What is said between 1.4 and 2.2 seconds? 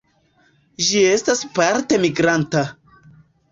parte